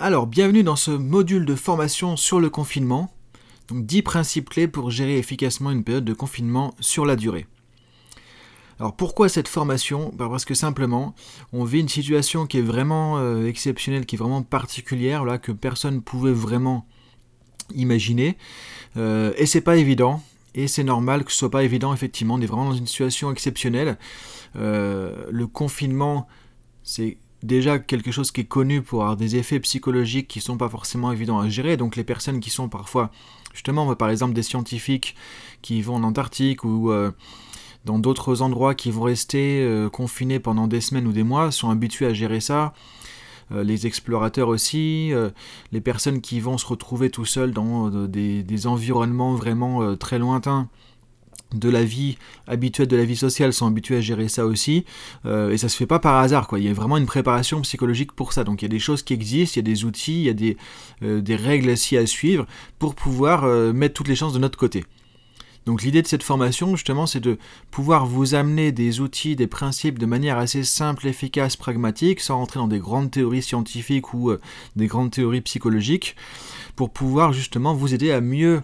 Alors, 0.00 0.28
bienvenue 0.28 0.62
dans 0.62 0.76
ce 0.76 0.92
module 0.92 1.44
de 1.44 1.56
formation 1.56 2.16
sur 2.16 2.38
le 2.38 2.48
confinement. 2.50 3.12
Donc 3.66 3.84
10 3.84 4.02
principes 4.02 4.48
clés 4.48 4.68
pour 4.68 4.92
gérer 4.92 5.18
efficacement 5.18 5.72
une 5.72 5.82
période 5.82 6.04
de 6.04 6.12
confinement 6.12 6.72
sur 6.78 7.04
la 7.04 7.16
durée. 7.16 7.48
Alors 8.78 8.94
pourquoi 8.94 9.28
cette 9.28 9.48
formation? 9.48 10.12
Bah, 10.14 10.28
Parce 10.30 10.44
que 10.44 10.54
simplement, 10.54 11.16
on 11.52 11.64
vit 11.64 11.80
une 11.80 11.88
situation 11.88 12.46
qui 12.46 12.58
est 12.58 12.62
vraiment 12.62 13.18
euh, 13.18 13.48
exceptionnelle, 13.48 14.06
qui 14.06 14.14
est 14.14 14.18
vraiment 14.18 14.42
particulière, 14.42 15.24
là, 15.24 15.36
que 15.36 15.50
personne 15.50 15.96
ne 15.96 16.00
pouvait 16.00 16.32
vraiment 16.32 16.86
imaginer. 17.74 18.38
Euh, 18.96 19.32
et 19.36 19.46
c'est 19.46 19.62
pas 19.62 19.78
évident. 19.78 20.22
Et 20.54 20.68
c'est 20.68 20.84
normal 20.84 21.24
que 21.24 21.32
ce 21.32 21.38
soit 21.38 21.50
pas 21.50 21.64
évident, 21.64 21.92
effectivement. 21.92 22.34
On 22.34 22.40
est 22.40 22.46
vraiment 22.46 22.66
dans 22.66 22.76
une 22.76 22.86
situation 22.86 23.32
exceptionnelle. 23.32 23.98
Euh, 24.54 25.26
le 25.28 25.48
confinement, 25.48 26.28
c'est 26.84 27.18
déjà 27.42 27.78
quelque 27.78 28.10
chose 28.10 28.30
qui 28.30 28.42
est 28.42 28.44
connu 28.44 28.82
pour 28.82 29.02
avoir 29.02 29.16
des 29.16 29.36
effets 29.36 29.60
psychologiques 29.60 30.28
qui 30.28 30.40
sont 30.40 30.56
pas 30.56 30.68
forcément 30.68 31.12
évidents 31.12 31.38
à 31.38 31.48
gérer. 31.48 31.76
Donc 31.76 31.96
les 31.96 32.04
personnes 32.04 32.40
qui 32.40 32.50
sont 32.50 32.68
parfois, 32.68 33.10
justement, 33.52 33.94
par 33.94 34.10
exemple 34.10 34.34
des 34.34 34.42
scientifiques 34.42 35.14
qui 35.62 35.80
vont 35.82 35.96
en 35.96 36.02
Antarctique 36.02 36.64
ou 36.64 36.90
euh, 36.90 37.12
dans 37.84 37.98
d'autres 37.98 38.42
endroits 38.42 38.74
qui 38.74 38.90
vont 38.90 39.02
rester 39.02 39.62
euh, 39.62 39.88
confinés 39.88 40.40
pendant 40.40 40.66
des 40.66 40.80
semaines 40.80 41.06
ou 41.06 41.12
des 41.12 41.22
mois, 41.22 41.50
sont 41.50 41.70
habitués 41.70 42.06
à 42.06 42.14
gérer 42.14 42.40
ça. 42.40 42.74
Euh, 43.50 43.62
les 43.62 43.86
explorateurs 43.86 44.48
aussi, 44.48 45.12
les 45.72 45.80
personnes 45.80 46.20
qui 46.20 46.40
vont 46.40 46.58
se 46.58 46.66
retrouver 46.66 47.10
tout 47.10 47.24
seuls 47.24 47.52
dans 47.52 47.88
des, 47.88 48.66
environnements 48.66 49.34
vraiment 49.34 49.96
très 49.96 50.18
lointains 50.18 50.68
de 51.54 51.68
la 51.68 51.84
vie 51.84 52.18
habituelle, 52.46 52.88
de 52.88 52.96
la 52.96 53.04
vie 53.04 53.16
sociale, 53.16 53.52
sont 53.52 53.66
habitués 53.66 53.96
à 53.96 54.00
gérer 54.00 54.28
ça 54.28 54.46
aussi. 54.46 54.84
Euh, 55.26 55.50
et 55.50 55.58
ça 55.58 55.68
se 55.68 55.76
fait 55.76 55.86
pas 55.86 55.98
par 55.98 56.16
hasard, 56.16 56.46
quoi. 56.46 56.58
Il 56.58 56.66
y 56.66 56.68
a 56.68 56.72
vraiment 56.72 56.96
une 56.96 57.06
préparation 57.06 57.60
psychologique 57.62 58.12
pour 58.12 58.32
ça. 58.32 58.44
Donc 58.44 58.62
il 58.62 58.66
y 58.66 58.66
a 58.66 58.70
des 58.70 58.78
choses 58.78 59.02
qui 59.02 59.14
existent, 59.14 59.54
il 59.54 59.66
y 59.68 59.70
a 59.70 59.74
des 59.74 59.84
outils, 59.84 60.20
il 60.20 60.26
y 60.26 60.28
a 60.28 60.34
des, 60.34 60.56
euh, 61.02 61.22
règles 61.28 61.70
aussi 61.70 61.96
à 61.96 62.06
suivre 62.06 62.46
pour 62.78 62.94
pouvoir 62.94 63.44
euh, 63.44 63.72
mettre 63.72 63.94
toutes 63.94 64.08
les 64.08 64.16
chances 64.16 64.32
de 64.32 64.38
notre 64.38 64.58
côté. 64.58 64.84
Donc 65.66 65.82
l'idée 65.82 66.00
de 66.00 66.06
cette 66.06 66.22
formation, 66.22 66.74
justement, 66.76 67.06
c'est 67.06 67.20
de 67.20 67.36
pouvoir 67.70 68.06
vous 68.06 68.34
amener 68.34 68.72
des 68.72 69.00
outils, 69.00 69.36
des 69.36 69.46
principes 69.46 69.98
de 69.98 70.06
manière 70.06 70.38
assez 70.38 70.64
simple, 70.64 71.06
efficace, 71.06 71.56
pragmatique, 71.56 72.20
sans 72.20 72.38
rentrer 72.38 72.58
dans 72.58 72.68
des 72.68 72.78
grandes 72.78 73.10
théories 73.10 73.42
scientifiques 73.42 74.14
ou 74.14 74.32
des 74.76 74.86
grandes 74.86 75.10
théories 75.10 75.42
psychologiques, 75.42 76.16
pour 76.74 76.90
pouvoir 76.90 77.34
justement 77.34 77.74
vous 77.74 77.92
aider 77.92 78.12
à 78.12 78.22
mieux 78.22 78.62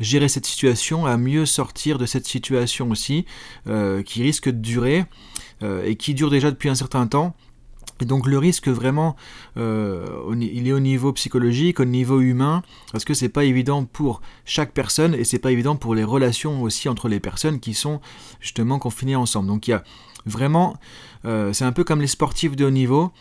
gérer 0.00 0.28
cette 0.28 0.46
situation, 0.46 1.06
à 1.06 1.16
mieux 1.16 1.46
sortir 1.46 1.98
de 1.98 2.06
cette 2.06 2.26
situation 2.26 2.90
aussi, 2.90 3.26
euh, 3.66 4.02
qui 4.02 4.22
risque 4.22 4.48
de 4.48 4.58
durer 4.58 5.04
euh, 5.62 5.84
et 5.84 5.96
qui 5.96 6.14
dure 6.14 6.30
déjà 6.30 6.50
depuis 6.50 6.68
un 6.68 6.74
certain 6.74 7.06
temps. 7.06 7.34
Et 8.00 8.04
donc 8.04 8.26
le 8.26 8.36
risque 8.38 8.68
vraiment, 8.68 9.14
euh, 9.56 10.34
il 10.40 10.66
est 10.66 10.72
au 10.72 10.80
niveau 10.80 11.12
psychologique, 11.12 11.78
au 11.78 11.84
niveau 11.84 12.20
humain, 12.20 12.62
parce 12.90 13.04
que 13.04 13.14
c'est 13.14 13.28
pas 13.28 13.44
évident 13.44 13.84
pour 13.84 14.22
chaque 14.44 14.72
personne 14.72 15.14
et 15.14 15.24
c'est 15.24 15.38
pas 15.38 15.52
évident 15.52 15.76
pour 15.76 15.94
les 15.94 16.02
relations 16.02 16.62
aussi 16.62 16.88
entre 16.88 17.08
les 17.08 17.20
personnes 17.20 17.60
qui 17.60 17.74
sont 17.74 18.00
justement 18.40 18.80
confinées 18.80 19.14
ensemble. 19.14 19.46
Donc 19.48 19.68
il 19.68 19.72
y 19.72 19.74
a 19.74 19.84
vraiment, 20.26 20.74
c'est 21.24 21.64
un 21.64 21.70
peu 21.70 21.84
comme 21.84 22.00
les 22.00 22.08
sportifs 22.08 22.56
de 22.56 22.64
haut 22.64 22.70
niveau 22.70 23.12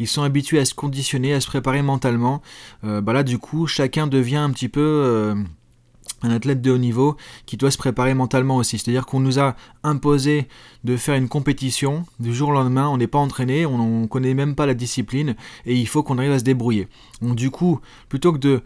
ils 0.00 0.06
sont 0.06 0.22
habitués 0.22 0.60
à 0.60 0.64
se 0.64 0.74
conditionner, 0.74 1.34
à 1.34 1.40
se 1.40 1.48
préparer 1.48 1.82
mentalement. 1.82 2.40
bah 2.84 3.12
là, 3.12 3.24
du 3.24 3.38
coup, 3.38 3.66
chacun 3.66 4.06
devient 4.06 4.36
un 4.36 4.50
petit 4.52 4.68
peu 4.68 5.34
un 6.22 6.30
athlète 6.30 6.60
de 6.60 6.70
haut 6.70 6.78
niveau 6.78 7.16
qui 7.46 7.56
doit 7.56 7.70
se 7.70 7.78
préparer 7.78 8.14
mentalement 8.14 8.56
aussi. 8.56 8.78
C'est-à-dire 8.78 9.06
qu'on 9.06 9.20
nous 9.20 9.38
a 9.38 9.54
imposé 9.82 10.48
de 10.84 10.96
faire 10.96 11.14
une 11.14 11.28
compétition 11.28 12.04
du 12.18 12.34
jour 12.34 12.48
au 12.48 12.52
lendemain, 12.52 12.88
on 12.88 12.96
n'est 12.96 13.06
pas 13.06 13.18
entraîné, 13.18 13.66
on 13.66 14.02
ne 14.02 14.06
connaît 14.06 14.34
même 14.34 14.54
pas 14.54 14.66
la 14.66 14.74
discipline 14.74 15.36
et 15.66 15.74
il 15.74 15.86
faut 15.86 16.02
qu'on 16.02 16.18
arrive 16.18 16.32
à 16.32 16.38
se 16.38 16.44
débrouiller. 16.44 16.88
Donc 17.22 17.36
du 17.36 17.50
coup, 17.50 17.80
plutôt 18.08 18.32
que 18.32 18.38
de 18.38 18.62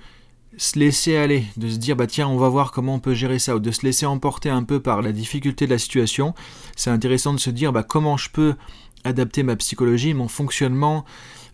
se 0.57 0.79
laisser 0.79 1.17
aller, 1.17 1.45
de 1.57 1.69
se 1.69 1.77
dire 1.77 1.97
bah 1.97 2.07
tiens 2.07 2.29
on 2.29 2.37
va 2.37 2.49
voir 2.49 2.73
comment 2.73 2.95
on 2.95 3.01
peut 3.01 3.15
gérer 3.15 3.39
ça, 3.39 3.57
ou 3.57 3.59
de 3.59 3.71
se 3.71 3.83
laisser 3.83 4.07
emporter 4.07 4.51
un 4.51 4.65
peu 4.65 4.81
par 4.81 5.01
la 5.03 5.13
difficulté 5.13 5.67
de 5.67 5.71
la 5.71 5.79
situation, 5.79 6.35
c'est 6.77 6.91
intéressant 6.91 7.33
de 7.33 7.41
se 7.41 7.51
dire 7.51 7.73
bah 7.73 7.83
comment 7.83 8.17
je 8.17 8.31
peux 8.31 8.55
adapter 9.05 9.43
ma 9.43 9.57
psychologie, 9.57 10.15
mon 10.15 10.29
fonctionnement, 10.29 11.05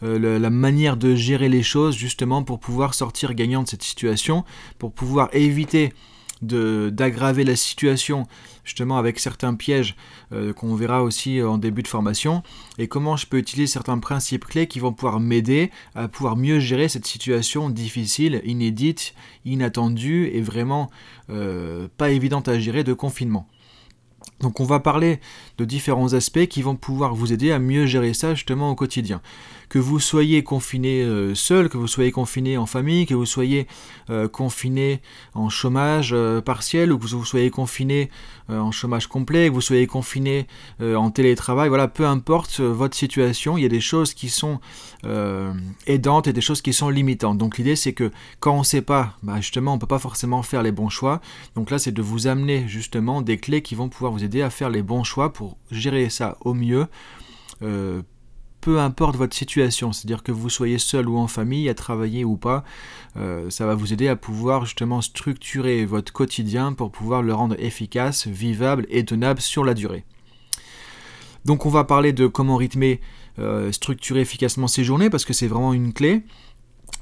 euh, 0.03 0.39
la 0.39 0.51
manière 0.51 0.97
de 0.97 1.15
gérer 1.15 1.49
les 1.49 1.63
choses 1.63 1.97
justement 1.97 2.43
pour 2.43 2.61
pouvoir 2.61 2.95
sortir 2.95 3.35
gagnant 3.35 3.63
de 3.63 3.69
cette 3.69 3.83
situation, 3.83 4.45
pour 4.79 4.93
pouvoir 4.93 5.29
éviter 5.33 5.93
d'aggraver 6.41 7.43
la 7.43 7.57
situation 7.57 8.27
justement 8.65 8.99
avec 8.99 9.19
certains 9.19 9.55
pièges 9.55 9.97
euh, 10.33 10.53
qu'on 10.53 10.75
verra 10.77 11.03
aussi 11.03 11.43
en 11.43 11.59
début 11.59 11.83
de 11.83 11.89
formation 11.89 12.43
et 12.79 12.87
comment 12.87 13.17
je 13.17 13.27
peux 13.27 13.39
utiliser 13.39 13.67
certains 13.67 13.99
principes 13.99 14.45
clés 14.45 14.69
qui 14.69 14.79
vont 14.79 14.93
pouvoir 14.93 15.21
m'aider 15.21 15.71
à 15.95 16.07
pouvoir 16.07 16.37
mieux 16.37 16.61
gérer 16.61 16.89
cette 16.89 17.07
situation 17.07 17.71
difficile, 17.71 18.41
inédite, 18.45 19.15
inattendue 19.45 20.31
et 20.33 20.41
vraiment 20.41 20.91
euh, 21.31 21.89
pas 21.97 22.11
évidente 22.11 22.49
à 22.49 22.59
gérer 22.59 22.85
de 22.85 22.93
confinement. 22.93 23.49
Donc 24.41 24.61
on 24.61 24.65
va 24.65 24.79
parler 24.79 25.21
de 25.57 25.65
différents 25.65 26.13
aspects 26.13 26.47
qui 26.47 26.63
vont 26.63 26.77
pouvoir 26.77 27.15
vous 27.15 27.33
aider 27.33 27.51
à 27.51 27.59
mieux 27.59 27.87
gérer 27.87 28.15
ça 28.15 28.35
justement 28.35 28.71
au 28.71 28.75
quotidien 28.75 29.21
que 29.69 29.79
vous 29.79 30.01
soyez 30.01 30.43
confiné 30.43 31.03
euh, 31.03 31.35
seul, 31.35 31.69
que 31.69 31.77
vous 31.77 31.87
soyez 31.87 32.11
confiné 32.11 32.57
en 32.57 32.67
famille, 32.67 33.07
que 33.07 33.15
vous 33.15 33.27
soyez 33.27 33.67
euh, 34.11 34.29
confiné 34.29 35.01
en 35.35 35.49
chômage 35.49 36.11
euh, 36.13 36.41
partiel 36.41 36.93
ou 36.93 36.99
que 36.99 37.07
vous 37.07 37.25
soyez 37.25 37.51
confiné 37.51 38.11
en 38.49 38.73
chômage 38.73 39.09
complet, 39.09 39.49
que 39.49 39.53
vous 39.53 39.61
soyez 39.61 39.87
confiné 39.87 40.47
en 40.81 41.11
télétravail, 41.11 41.69
voilà, 41.69 41.87
peu 41.87 42.07
importe 42.07 42.61
votre 42.61 42.97
situation, 42.97 43.59
il 43.59 43.63
y 43.63 43.67
a 43.67 43.69
des 43.69 43.83
choses 43.83 44.15
qui 44.15 44.31
sont 44.31 44.59
aidantes 45.87 46.29
et 46.29 46.33
des 46.33 46.41
choses 46.41 46.63
qui 46.63 46.73
sont 46.73 46.89
limitantes. 46.89 47.37
Donc 47.37 47.59
l'idée 47.59 47.77
c'est 47.77 47.93
que 47.93 48.11
quand 48.41 48.55
on 48.55 48.61
ne 48.61 48.65
sait 48.65 48.81
pas, 48.81 49.17
bah, 49.23 49.37
justement 49.37 49.73
on 49.73 49.75
ne 49.75 49.81
peut 49.81 49.87
pas 49.87 49.99
forcément 49.99 50.43
faire 50.43 50.63
les 50.63 50.73
bons 50.73 50.89
choix. 50.89 51.21
Donc 51.57 51.71
là 51.71 51.79
c'est 51.79 51.93
de 51.93 52.01
vous 52.01 52.27
amener 52.27 52.67
justement 52.69 53.21
des 53.21 53.37
clés 53.37 53.61
qui 53.61 53.75
vont 53.75 53.91
pouvoir 53.91 54.13
vous 54.13 54.25
aider 54.25 54.41
à 54.41 54.49
faire 54.49 54.71
les 54.71 54.83
bons 54.83 55.05
choix 55.05 55.35
pour 55.35 55.59
gérer 55.71 56.09
ça 56.09 56.39
au 56.41 56.55
mieux 56.55 56.87
peu 58.61 58.81
importe 58.81 59.17
votre 59.17 59.37
situation, 59.37 59.93
c'est-à-dire 59.93 60.23
que 60.23 60.33
vous 60.33 60.51
soyez 60.51 60.79
seul 60.79 61.09
ou 61.09 61.17
en 61.17 61.27
famille, 61.27 61.69
à 61.69 61.75
travailler 61.75 62.25
ou 62.25 62.37
pas, 62.37 62.65
euh, 63.17 63.51
ça 63.51 63.67
va 63.67 63.75
vous 63.75 63.93
aider 63.93 64.09
à 64.09 64.17
pouvoir 64.17 64.65
justement 64.65 65.01
structurer 65.01 65.85
votre 65.85 66.13
quotidien 66.13 66.73
pour 66.73 66.91
pouvoir 66.91 67.23
le 67.23 67.35
rendre 67.35 67.57
efficace, 67.59 68.27
vivable 68.27 68.87
et 68.91 69.05
tenable 69.05 69.41
sur 69.41 69.65
la 69.65 69.75
durée. 69.75 70.05
Donc 71.45 71.67
on 71.67 71.71
va 71.71 71.85
parler 71.85 72.13
de 72.13 72.27
comment 72.27 72.57
rythmer, 72.57 73.01
euh, 73.39 73.71
structurer 73.73 74.21
efficacement 74.21 74.67
ses 74.67 74.85
journées, 74.85 75.11
parce 75.11 75.25
que 75.25 75.33
c'est 75.33 75.47
vraiment 75.47 75.73
une 75.73 75.93
clé. 75.93 76.23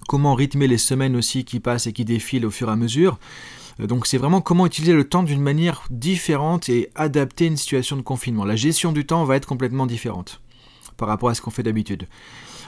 Comment 0.08 0.34
rythmer 0.34 0.68
les 0.68 0.78
semaines 0.78 1.16
aussi 1.16 1.44
qui 1.44 1.58
passent 1.58 1.86
et 1.86 1.92
qui 1.92 2.04
défilent 2.04 2.46
au 2.46 2.50
fur 2.50 2.68
et 2.68 2.72
à 2.72 2.76
mesure. 2.76 3.18
Euh, 3.80 3.86
donc 3.86 4.06
c'est 4.06 4.18
vraiment 4.18 4.40
comment 4.42 4.66
utiliser 4.66 4.92
le 4.92 5.08
temps 5.08 5.22
d'une 5.22 5.40
manière 5.40 5.84
différente 5.90 6.68
et 6.68 6.90
adapter 6.94 7.46
une 7.46 7.56
situation 7.56 7.96
de 7.96 8.02
confinement. 8.02 8.44
La 8.44 8.56
gestion 8.56 8.92
du 8.92 9.06
temps 9.06 9.24
va 9.24 9.36
être 9.36 9.46
complètement 9.46 9.86
différente 9.86 10.42
par 10.96 11.08
rapport 11.08 11.28
à 11.28 11.34
ce 11.34 11.40
qu'on 11.40 11.50
fait 11.50 11.62
d'habitude. 11.62 12.06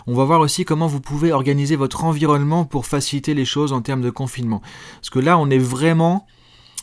On 0.07 0.15
va 0.15 0.25
voir 0.25 0.41
aussi 0.41 0.65
comment 0.65 0.87
vous 0.87 1.01
pouvez 1.01 1.33
organiser 1.33 1.77
votre 1.77 2.05
environnement 2.05 2.65
pour 2.65 2.87
faciliter 2.87 3.35
les 3.35 3.45
choses 3.45 3.73
en 3.73 3.83
termes 3.83 4.01
de 4.01 4.11
confinement. 4.11 4.63
Parce 4.97 5.11
que 5.11 5.19
là, 5.19 5.39
on 5.39 5.51
est 5.51 5.59
vraiment 5.59 6.27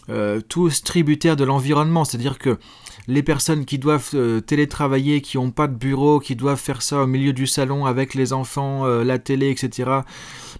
euh, 0.07 0.39
tous 0.47 0.83
tributaires 0.83 1.35
de 1.35 1.43
l'environnement, 1.43 2.05
c'est-à-dire 2.05 2.37
que 2.37 2.59
les 3.07 3.23
personnes 3.23 3.65
qui 3.65 3.79
doivent 3.79 4.11
euh, 4.13 4.39
télétravailler, 4.39 5.21
qui 5.21 5.37
n'ont 5.37 5.49
pas 5.49 5.65
de 5.67 5.73
bureau, 5.73 6.19
qui 6.19 6.35
doivent 6.35 6.59
faire 6.59 6.83
ça 6.83 7.01
au 7.01 7.07
milieu 7.07 7.33
du 7.33 7.47
salon 7.47 7.87
avec 7.87 8.13
les 8.13 8.31
enfants, 8.31 8.85
euh, 8.85 9.03
la 9.03 9.17
télé, 9.17 9.49
etc., 9.49 9.89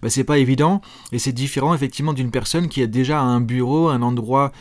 bah, 0.02 0.10
c'est 0.10 0.24
pas 0.24 0.38
évident 0.38 0.80
et 1.12 1.20
c'est 1.20 1.32
différent 1.32 1.74
effectivement 1.74 2.12
d'une 2.12 2.32
personne 2.32 2.68
qui 2.68 2.82
a 2.82 2.88
déjà 2.88 3.20
un 3.20 3.40
bureau, 3.40 3.88
un 3.88 4.02
endroit 4.02 4.52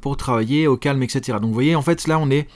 pour 0.00 0.16
travailler 0.16 0.66
au 0.66 0.76
calme, 0.76 1.02
etc. 1.02 1.38
Donc 1.40 1.48
vous 1.48 1.52
voyez, 1.52 1.74
en 1.74 1.82
fait, 1.82 2.06
là, 2.06 2.18
on 2.18 2.30
est 2.30 2.48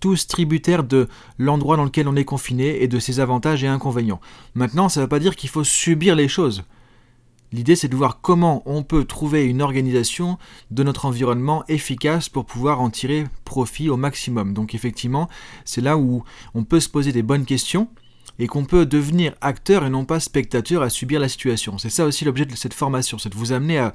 tous 0.00 0.26
tributaires 0.26 0.84
de 0.84 1.08
l'endroit 1.38 1.76
dans 1.76 1.84
lequel 1.84 2.08
on 2.08 2.16
est 2.16 2.24
confiné 2.24 2.82
et 2.82 2.88
de 2.88 2.98
ses 2.98 3.20
avantages 3.20 3.64
et 3.64 3.68
inconvénients. 3.68 4.20
Maintenant, 4.54 4.88
ça 4.88 5.00
ne 5.00 5.04
veut 5.04 5.08
pas 5.08 5.18
dire 5.18 5.36
qu'il 5.36 5.50
faut 5.50 5.64
subir 5.64 6.14
les 6.14 6.28
choses. 6.28 6.64
L'idée, 7.52 7.76
c'est 7.76 7.88
de 7.88 7.96
voir 7.96 8.20
comment 8.20 8.62
on 8.66 8.82
peut 8.82 9.04
trouver 9.04 9.44
une 9.44 9.62
organisation 9.62 10.36
de 10.70 10.82
notre 10.82 11.06
environnement 11.06 11.64
efficace 11.68 12.28
pour 12.28 12.44
pouvoir 12.44 12.80
en 12.80 12.90
tirer 12.90 13.24
profit 13.44 13.88
au 13.88 13.96
maximum. 13.96 14.52
Donc 14.52 14.74
effectivement, 14.74 15.28
c'est 15.64 15.80
là 15.80 15.96
où 15.96 16.24
on 16.54 16.64
peut 16.64 16.80
se 16.80 16.88
poser 16.88 17.12
des 17.12 17.22
bonnes 17.22 17.46
questions 17.46 17.88
et 18.38 18.46
qu'on 18.46 18.64
peut 18.64 18.86
devenir 18.86 19.34
acteur 19.40 19.84
et 19.84 19.90
non 19.90 20.04
pas 20.04 20.20
spectateur 20.20 20.82
à 20.82 20.90
subir 20.90 21.20
la 21.20 21.28
situation. 21.28 21.78
C'est 21.78 21.90
ça 21.90 22.04
aussi 22.04 22.24
l'objet 22.24 22.44
de 22.44 22.54
cette 22.54 22.74
formation, 22.74 23.18
c'est 23.18 23.28
de 23.28 23.34
vous 23.34 23.52
amener 23.52 23.78
à, 23.78 23.94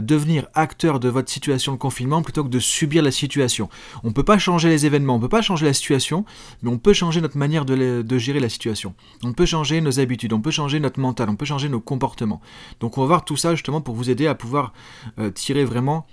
devenir 0.00 0.46
acteur 0.54 1.00
de 1.00 1.08
votre 1.08 1.30
situation 1.30 1.72
de 1.72 1.78
confinement 1.78 2.22
plutôt 2.22 2.44
que 2.44 2.48
de 2.48 2.58
subir 2.58 3.02
la 3.02 3.10
situation. 3.10 3.68
On 4.04 4.08
ne 4.08 4.12
peut 4.12 4.22
pas 4.22 4.38
changer 4.38 4.68
les 4.68 4.86
événements, 4.86 5.14
on 5.14 5.18
ne 5.18 5.22
peut 5.22 5.28
pas 5.28 5.42
changer 5.42 5.64
la 5.64 5.72
situation, 5.72 6.24
mais 6.62 6.70
on 6.70 6.78
peut 6.78 6.92
changer 6.92 7.20
notre 7.20 7.38
manière 7.38 7.64
de, 7.64 8.18
gérer 8.18 8.40
la 8.40 8.48
situation. 8.48 8.94
On 9.22 9.32
peut 9.32 9.46
changer 9.46 9.80
nos 9.80 10.00
habitudes, 10.00 10.32
on 10.32 10.40
peut 10.40 10.50
changer 10.50 10.80
notre 10.80 11.00
mental, 11.00 11.30
on 11.30 11.36
peut 11.36 11.46
changer 11.46 11.68
nos 11.68 11.80
comportements. 11.80 12.40
Donc 12.80 12.98
on 12.98 13.02
va 13.02 13.06
voir 13.06 13.24
tout 13.24 13.36
ça 13.36 13.54
justement 13.54 13.80
pour 13.80 13.94
vous 13.94 14.10
aider 14.10 14.26
à 14.26 14.34
pouvoir 14.34 14.72
euh, 15.18 15.30
tirer 15.30 15.64
vraiment 15.64 16.06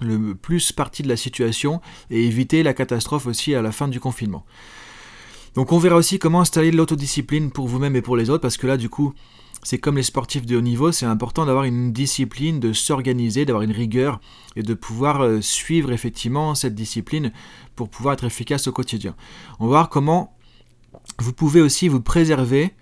le 0.00 0.34
plus 0.34 0.72
parti 0.72 1.02
de 1.02 1.08
la 1.08 1.16
situation 1.16 1.80
et 2.10 2.26
éviter 2.26 2.62
la 2.62 2.74
catastrophe 2.74 3.26
aussi 3.26 3.54
à 3.54 3.62
la 3.62 3.72
fin 3.72 3.88
du 3.88 4.00
confinement. 4.00 4.44
Donc 5.56 5.72
on 5.72 5.78
verra 5.78 5.96
aussi 5.96 6.18
comment 6.18 6.42
installer 6.42 6.70
l'autodiscipline 6.70 7.50
pour 7.50 7.66
vous-même 7.66 7.96
et 7.96 8.02
pour 8.02 8.14
les 8.14 8.28
autres, 8.28 8.42
parce 8.42 8.58
que 8.58 8.66
là 8.66 8.76
du 8.76 8.90
coup, 8.90 9.14
c'est 9.62 9.78
comme 9.78 9.96
les 9.96 10.02
sportifs 10.02 10.44
de 10.44 10.54
haut 10.54 10.60
niveau, 10.60 10.92
c'est 10.92 11.06
important 11.06 11.46
d'avoir 11.46 11.64
une 11.64 11.92
discipline, 11.92 12.60
de 12.60 12.74
s'organiser, 12.74 13.46
d'avoir 13.46 13.62
une 13.62 13.72
rigueur 13.72 14.20
et 14.54 14.62
de 14.62 14.74
pouvoir 14.74 15.22
euh, 15.22 15.40
suivre 15.40 15.92
effectivement 15.92 16.54
cette 16.54 16.74
discipline 16.74 17.32
pour 17.74 17.88
pouvoir 17.88 18.12
être 18.12 18.24
efficace 18.24 18.68
au 18.68 18.72
quotidien. 18.72 19.16
On 19.58 19.64
va 19.64 19.70
voir 19.70 19.88
comment 19.88 20.36
vous 21.18 21.32
pouvez 21.32 21.62
aussi 21.62 21.88
vous 21.88 22.02
préserver 22.02 22.74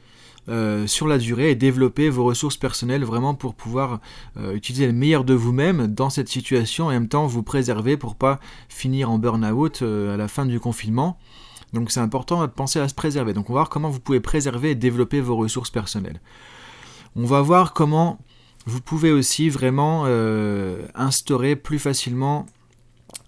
euh, 0.49 0.89
sur 0.89 1.07
la 1.07 1.19
durée 1.19 1.53
et 1.53 1.55
développer 1.55 2.11
vos 2.11 2.25
ressources 2.25 2.57
personnelles 2.57 3.05
vraiment 3.05 3.35
pour 3.35 3.55
pouvoir 3.55 4.01
euh, 4.37 4.53
utiliser 4.53 4.89
le 4.89 4.93
meilleur 4.93 5.23
de 5.23 5.33
vous-même 5.33 5.87
dans 5.87 6.11
cette 6.11 6.29
situation 6.29 6.91
et 6.91 6.97
en 6.97 7.01
même 7.01 7.09
temps 7.09 7.27
vous 7.27 7.45
préserver 7.45 7.97
pour 7.97 8.17
pas 8.17 8.41
finir 8.69 9.13
en 9.13 9.19
burn-out 9.19 9.83
à 9.83 10.17
la 10.17 10.27
fin 10.27 10.45
du 10.45 10.59
confinement. 10.59 11.21
Donc 11.75 11.91
c'est 11.91 12.01
important 12.01 12.41
de 12.41 12.47
penser 12.47 12.79
à 12.79 12.89
se 12.89 12.95
préserver. 12.95 13.35
Donc 13.35 13.51
on 13.51 13.53
va 13.53 13.61
voir 13.61 13.69
comment 13.69 13.91
vous 13.91 14.01
pouvez 14.01 14.21
préserver 14.21 14.71
et 14.71 14.75
développer 14.75 15.21
vos 15.21 15.37
ressources 15.37 15.71
personnelles. 15.71 16.21
On 17.17 17.27
va 17.27 17.43
voir 17.43 17.75
comment 17.75 18.19
vous 18.65 18.81
pouvez 18.81 19.13
aussi 19.13 19.51
vraiment 19.51 20.05
euh, 20.07 20.87
instaurer 20.95 21.57
plus 21.57 21.79
facilement 21.79 22.47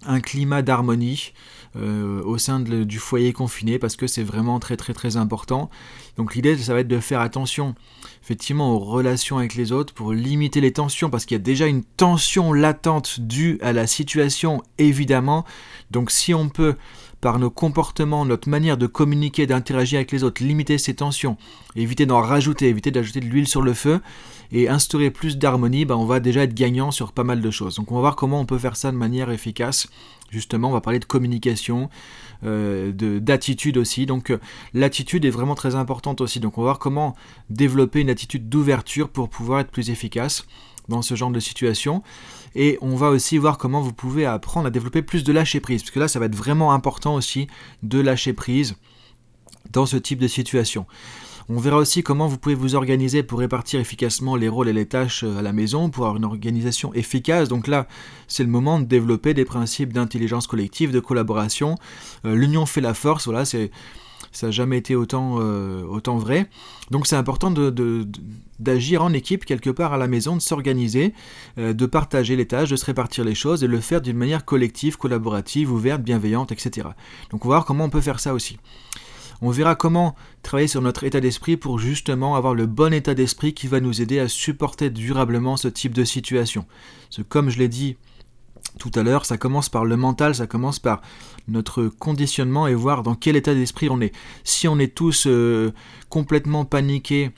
un 0.05 0.19
climat 0.19 0.61
d'harmonie 0.61 1.33
euh, 1.75 2.23
au 2.23 2.37
sein 2.37 2.59
du 2.59 2.97
foyer 2.97 3.33
confiné 3.33 3.77
parce 3.77 3.95
que 3.95 4.07
c'est 4.07 4.23
vraiment 4.23 4.59
très 4.59 4.77
très 4.77 4.93
très 4.93 5.17
important. 5.17 5.69
Donc 6.15 6.33
l'idée 6.33 6.57
ça 6.57 6.73
va 6.73 6.79
être 6.79 6.87
de 6.87 6.99
faire 6.99 7.19
attention 7.19 7.75
effectivement 8.23 8.73
aux 8.73 8.79
relations 8.79 9.37
avec 9.37 9.55
les 9.55 9.71
autres 9.71 9.93
pour 9.93 10.13
limiter 10.13 10.61
les 10.61 10.71
tensions 10.71 11.09
parce 11.09 11.25
qu'il 11.25 11.35
y 11.35 11.39
a 11.39 11.43
déjà 11.43 11.67
une 11.67 11.83
tension 11.83 12.53
latente 12.53 13.19
due 13.19 13.59
à 13.61 13.73
la 13.73 13.87
situation 13.87 14.63
évidemment. 14.77 15.45
Donc 15.91 16.11
si 16.11 16.33
on 16.33 16.49
peut 16.49 16.75
par 17.21 17.39
nos 17.39 17.49
comportements, 17.49 18.25
notre 18.25 18.49
manière 18.49 18.77
de 18.77 18.87
communiquer, 18.87 19.47
d'interagir 19.47 19.97
avec 19.97 20.11
les 20.11 20.23
autres, 20.23 20.43
limiter 20.43 20.77
ces 20.77 20.93
tensions, 20.93 21.37
éviter 21.75 22.05
d'en 22.05 22.21
rajouter, 22.21 22.67
éviter 22.67 22.91
d'ajouter 22.91 23.19
de 23.19 23.25
l'huile 23.25 23.47
sur 23.47 23.61
le 23.61 23.73
feu 23.73 23.99
et 24.51 24.69
instaurer 24.69 25.11
plus 25.11 25.37
d'harmonie, 25.37 25.85
ben 25.85 25.95
on 25.95 26.05
va 26.05 26.19
déjà 26.19 26.43
être 26.43 26.53
gagnant 26.53 26.91
sur 26.91 27.11
pas 27.11 27.23
mal 27.23 27.41
de 27.41 27.51
choses. 27.51 27.75
Donc 27.75 27.91
on 27.91 27.95
va 27.95 28.01
voir 28.01 28.15
comment 28.15 28.39
on 28.39 28.45
peut 28.45 28.57
faire 28.57 28.75
ça 28.75 28.91
de 28.91 28.97
manière 28.97 29.29
efficace. 29.29 29.87
Justement, 30.29 30.69
on 30.69 30.73
va 30.73 30.81
parler 30.81 30.99
de 30.99 31.05
communication, 31.05 31.89
euh, 32.43 32.91
d'attitude 32.91 33.77
aussi. 33.77 34.05
Donc 34.05 34.29
euh, 34.29 34.39
l'attitude 34.73 35.25
est 35.25 35.29
vraiment 35.29 35.55
très 35.55 35.75
importante 35.75 36.21
aussi. 36.21 36.39
Donc 36.39 36.57
on 36.57 36.61
va 36.61 36.67
voir 36.67 36.79
comment 36.79 37.15
développer 37.49 38.01
une 38.01 38.09
attitude 38.09 38.47
d'ouverture 38.47 39.09
pour 39.09 39.29
pouvoir 39.29 39.61
être 39.61 39.71
plus 39.71 39.89
efficace 39.89 40.45
dans 40.89 41.01
ce 41.01 41.15
genre 41.15 41.31
de 41.31 41.39
situation. 41.39 42.03
Et 42.55 42.77
on 42.81 42.95
va 42.95 43.09
aussi 43.09 43.37
voir 43.37 43.57
comment 43.57 43.81
vous 43.81 43.93
pouvez 43.93 44.25
apprendre 44.25 44.67
à 44.67 44.71
développer 44.71 45.01
plus 45.01 45.23
de 45.23 45.31
lâcher 45.31 45.59
prise, 45.59 45.81
parce 45.83 45.91
que 45.91 45.99
là, 45.99 46.07
ça 46.07 46.19
va 46.19 46.25
être 46.25 46.35
vraiment 46.35 46.73
important 46.73 47.15
aussi 47.15 47.47
de 47.83 47.99
lâcher 47.99 48.33
prise 48.33 48.75
dans 49.71 49.85
ce 49.85 49.97
type 49.97 50.19
de 50.19 50.27
situation. 50.27 50.85
On 51.49 51.59
verra 51.59 51.77
aussi 51.77 52.03
comment 52.03 52.27
vous 52.27 52.37
pouvez 52.37 52.55
vous 52.55 52.75
organiser 52.75 53.23
pour 53.23 53.39
répartir 53.39 53.79
efficacement 53.79 54.35
les 54.35 54.49
rôles 54.49 54.67
et 54.67 54.73
les 54.73 54.85
tâches 54.85 55.23
euh, 55.23 55.37
à 55.37 55.41
la 55.41 55.53
maison, 55.53 55.89
pour 55.89 56.05
avoir 56.05 56.17
une 56.17 56.25
organisation 56.25 56.93
efficace. 56.93 57.47
Donc 57.47 57.67
là, 57.67 57.87
c'est 58.27 58.43
le 58.43 58.49
moment 58.49 58.81
de 58.81 58.85
développer 58.85 59.33
des 59.33 59.45
principes 59.45 59.93
d'intelligence 59.93 60.45
collective, 60.45 60.91
de 60.91 60.99
collaboration. 60.99 61.75
Euh, 62.25 62.35
l'union 62.35 62.65
fait 62.65 62.81
la 62.81 62.93
force, 62.93 63.25
voilà, 63.25 63.45
c'est 63.45 63.71
ça 64.31 64.47
n'a 64.47 64.51
jamais 64.51 64.77
été 64.77 64.95
autant, 64.95 65.37
euh, 65.39 65.83
autant 65.83 66.17
vrai. 66.17 66.49
Donc 66.91 67.07
c'est 67.07 67.15
important 67.15 67.53
d'agir 68.59 69.03
en 69.03 69.13
équipe 69.13 69.45
quelque 69.45 69.69
part 69.69 69.93
à 69.93 69.97
la 69.97 70.07
maison, 70.07 70.35
de 70.35 70.41
s'organiser, 70.41 71.13
euh, 71.57 71.73
de 71.73 71.85
partager 71.85 72.35
les 72.35 72.47
tâches, 72.47 72.69
de 72.69 72.75
se 72.75 72.85
répartir 72.85 73.23
les 73.23 73.35
choses 73.35 73.63
et 73.63 73.67
le 73.67 73.79
faire 73.79 74.01
d'une 74.01 74.17
manière 74.17 74.45
collective, 74.45 74.97
collaborative, 74.97 75.71
ouverte, 75.71 76.01
bienveillante, 76.01 76.51
etc. 76.51 76.89
Donc 77.31 77.45
on 77.45 77.49
va 77.49 77.55
voir 77.55 77.65
comment 77.65 77.85
on 77.85 77.89
peut 77.89 78.01
faire 78.01 78.19
ça 78.19 78.33
aussi. 78.33 78.57
On 79.41 79.51
verra 79.51 79.75
comment 79.75 80.15
travailler 80.41 80.67
sur 80.67 80.81
notre 80.81 81.03
état 81.03 81.19
d'esprit 81.19 81.57
pour 81.57 81.77
justement 81.77 82.35
avoir 82.35 82.55
le 82.55 82.65
bon 82.65 82.91
état 82.91 83.13
d'esprit 83.13 83.53
qui 83.53 83.67
va 83.67 83.79
nous 83.79 84.01
aider 84.01 84.19
à 84.19 84.27
supporter 84.27 84.89
durablement 84.89 85.57
ce 85.57 85.67
type 85.67 85.93
de 85.93 86.03
situation. 86.03 86.65
Parce 87.09 87.27
comme 87.27 87.49
je 87.51 87.59
l'ai 87.59 87.67
dit 87.67 87.97
tout 88.77 88.91
à 88.95 89.03
l'heure, 89.03 89.25
ça 89.25 89.37
commence 89.37 89.69
par 89.69 89.85
le 89.85 89.97
mental, 89.97 90.35
ça 90.35 90.47
commence 90.47 90.79
par 90.79 91.01
notre 91.47 91.85
conditionnement 91.85 92.67
et 92.67 92.75
voir 92.75 93.03
dans 93.03 93.15
quel 93.15 93.35
état 93.35 93.53
d'esprit 93.53 93.89
on 93.89 94.01
est. 94.01 94.13
Si 94.43 94.67
on 94.67 94.79
est 94.79 94.93
tous 94.93 95.25
euh, 95.27 95.71
complètement 96.09 96.65
paniqués 96.65 97.31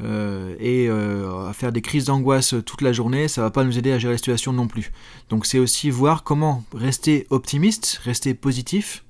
euh, 0.00 0.54
et 0.58 0.88
euh, 0.88 1.48
à 1.48 1.52
faire 1.52 1.72
des 1.72 1.80
crises 1.80 2.06
d'angoisse 2.06 2.54
toute 2.66 2.82
la 2.82 2.92
journée, 2.92 3.28
ça 3.28 3.42
va 3.42 3.50
pas 3.50 3.64
nous 3.64 3.78
aider 3.78 3.92
à 3.92 3.98
gérer 3.98 4.14
la 4.14 4.18
situation 4.18 4.52
non 4.52 4.66
plus. 4.66 4.92
Donc 5.28 5.46
c'est 5.46 5.58
aussi 5.58 5.90
voir 5.90 6.24
comment 6.24 6.64
rester 6.74 7.26
optimiste, 7.30 8.00
rester 8.04 8.34
positif. 8.34 9.04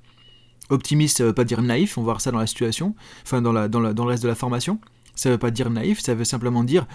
Optimiste, 0.69 1.17
ça 1.17 1.25
veut 1.25 1.33
pas 1.33 1.43
dire 1.43 1.61
naïf, 1.61 1.97
on 1.97 2.01
va 2.01 2.05
voir 2.05 2.21
ça 2.21 2.31
dans 2.31 2.39
la 2.39 2.47
situation, 2.47 2.95
enfin 3.23 3.41
dans, 3.41 3.51
la, 3.51 3.67
dans, 3.67 3.93
dans 3.93 4.05
le 4.05 4.09
reste 4.09 4.23
de 4.23 4.29
la 4.29 4.35
formation. 4.35 4.79
Ça 5.15 5.29
veut 5.29 5.37
pas 5.37 5.51
dire 5.51 5.69
naïf, 5.69 6.01
ça 6.01 6.15
veut 6.15 6.25
simplement 6.25 6.63
dire 6.63 6.87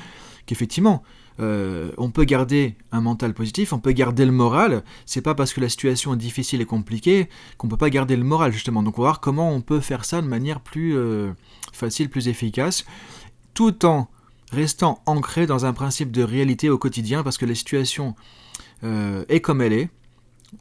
qu'effectivement, 0.46 1.02
euh, 1.40 1.92
on 1.98 2.10
peut 2.10 2.24
garder 2.24 2.76
un 2.90 3.00
mental 3.00 3.32
positif, 3.32 3.72
on 3.72 3.78
peut 3.78 3.92
garder 3.92 4.24
le 4.24 4.32
moral. 4.32 4.82
C'est 5.06 5.22
pas 5.22 5.34
parce 5.34 5.52
que 5.52 5.60
la 5.60 5.68
situation 5.68 6.14
est 6.14 6.18
difficile 6.18 6.60
et 6.60 6.64
compliquée 6.64 7.28
qu'on 7.58 7.68
peut 7.68 7.76
pas 7.76 7.90
garder 7.90 8.16
le 8.16 8.24
moral 8.24 8.52
justement. 8.52 8.82
Donc 8.82 8.98
on 8.98 9.02
va 9.02 9.08
voir 9.08 9.20
comment 9.20 9.52
on 9.52 9.60
peut 9.60 9.80
faire 9.80 10.04
ça 10.04 10.20
de 10.20 10.26
manière 10.26 10.60
plus 10.60 10.96
euh, 10.96 11.32
facile, 11.72 12.08
plus 12.08 12.28
efficace, 12.28 12.84
tout 13.54 13.86
en 13.86 14.08
restant 14.50 15.00
ancré 15.06 15.46
dans 15.46 15.64
un 15.66 15.72
principe 15.72 16.10
de 16.10 16.22
réalité 16.22 16.70
au 16.70 16.78
quotidien, 16.78 17.22
parce 17.22 17.38
que 17.38 17.46
la 17.46 17.54
situation 17.54 18.16
euh, 18.82 19.24
est 19.28 19.40
comme 19.40 19.60
elle 19.60 19.72
est. 19.72 19.90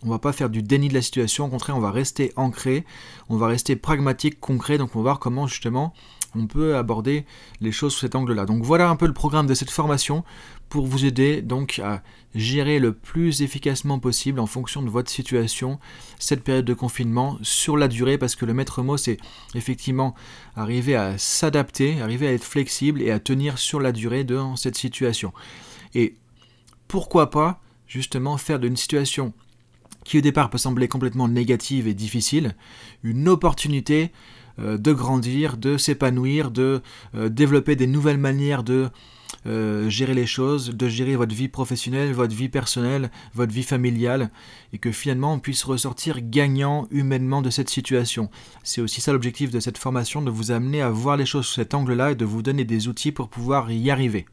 On 0.04 0.09
va 0.09 0.19
pas 0.19 0.33
faire 0.33 0.50
du 0.50 0.62
déni 0.62 0.89
de 0.89 0.94
la 0.94 1.01
situation, 1.01 1.45
au 1.45 1.48
contraire, 1.48 1.77
on 1.77 1.80
va 1.80 1.92
rester 1.92 2.33
ancré, 2.36 2.86
on 3.30 3.38
va 3.38 3.48
rester 3.48 3.77
pragmatique, 3.77 4.38
concret. 4.39 4.77
Donc 4.77 4.95
on 4.95 5.00
va 5.00 5.04
voir 5.04 5.19
comment 5.19 5.48
justement 5.48 5.94
on 6.37 6.47
peut 6.47 6.75
aborder 6.75 7.25
les 7.61 7.71
choses 7.71 7.93
sous 7.93 8.01
cet 8.01 8.15
angle-là. 8.15 8.45
Donc 8.45 8.63
voilà 8.63 8.89
un 8.89 8.95
peu 8.95 9.07
le 9.07 9.13
programme 9.13 9.47
de 9.47 9.53
cette 9.53 9.71
formation 9.71 10.23
pour 10.69 10.85
vous 10.85 11.05
aider 11.05 11.41
donc 11.41 11.79
à 11.79 12.03
gérer 12.35 12.79
le 12.79 12.93
plus 12.93 13.41
efficacement 13.41 13.99
possible 13.99 14.39
en 14.39 14.45
fonction 14.45 14.81
de 14.81 14.89
votre 14.89 15.09
situation 15.09 15.79
cette 16.19 16.43
période 16.43 16.65
de 16.65 16.73
confinement 16.73 17.37
sur 17.41 17.77
la 17.77 17.87
durée 17.87 18.17
parce 18.17 18.35
que 18.35 18.45
le 18.45 18.53
maître 18.53 18.83
mot 18.83 18.97
c'est 18.97 19.17
effectivement 19.55 20.13
arriver 20.55 20.95
à 20.95 21.17
s'adapter, 21.17 22.01
arriver 22.01 22.27
à 22.27 22.33
être 22.33 22.43
flexible 22.43 23.01
et 23.01 23.11
à 23.11 23.19
tenir 23.19 23.57
sur 23.57 23.79
la 23.79 23.91
durée 23.91 24.23
dans 24.23 24.55
cette 24.55 24.77
situation. 24.77 25.33
Et 25.95 26.15
pourquoi 26.87 27.29
pas 27.29 27.61
justement 27.87 28.37
faire 28.37 28.59
d'une 28.59 28.77
situation 28.77 29.33
qui 30.07 30.17
au 30.17 30.21
départ 30.21 30.49
peut 30.49 30.57
sembler 30.57 30.87
complètement 30.87 31.27
négative 31.27 31.87
et 31.87 31.93
difficile, 31.93 32.55
une 33.03 33.27
opportunité 33.27 34.11
de 34.59 34.94
grandir, 34.94 35.57
de 35.57 35.77
s'épanouir, 35.77 36.51
de 36.51 36.81
euh, 37.15 37.30
développer 37.30 37.75
des 37.75 37.88
nouvelles 37.88 38.18
manières 38.18 38.63
de 38.63 38.89
euh, 39.45 39.89
gérer 39.89 40.13
les 40.13 40.25
choses, 40.25 40.71
de 40.71 40.87
gérer 40.90 41.16
votre 41.16 41.33
vie 41.33 41.47
professionnelle, 41.47 42.11
votre 42.11 42.35
vie 42.35 42.49
personnelle, 42.49 43.11
votre 43.33 43.54
vie 43.54 43.64
familiale, 43.64 44.30
et 44.73 44.78
que 44.78 44.92
finalement 44.92 45.33
on 45.33 45.40
puisse 45.40 45.64
ressortir 45.64 46.19
gagnant 46.21 46.87
humainement 46.92 47.42
de 47.42 47.49
cette 47.49 47.69
situation. 47.69 48.30
C'est 48.64 48.81
aussi 48.81 48.99
ça 48.99 49.14
l'objectif 49.14 49.52
de 49.52 49.59
cette 49.59 49.78
formation, 49.78 50.21
de 50.21 50.31
vous 50.31 50.52
amener 50.52 50.81
à 50.81 50.90
voir 50.90 51.18
les 51.18 51.26
choses 51.26 51.45
sous 51.45 51.56
cet 51.56 51.73
angle-là 51.73 52.11
et 52.11 52.16
de 52.16 52.26
vous 52.26 52.42
donner 52.42 52.66
des 52.66 52.87
outils 52.87 53.11
pour 53.11 53.30
pouvoir 53.30 53.71
y 53.71 53.90
arriver. 53.90 54.26